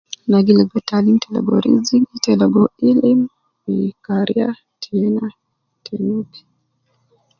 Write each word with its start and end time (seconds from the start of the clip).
Na 0.29 0.37
gi 0.45 0.53
ligo 0.57 0.77
taalim 0.87 1.17
te 1.23 1.27
ligo 1.35 1.53
rizigi 1.63 2.15
te 2.23 2.31
ligo 2.39 2.63
ilim 2.89 3.19
fi 3.61 3.73
kariya 4.05 4.49
tena 4.83 5.25
te 5.83 5.93
nubi. 6.05 6.39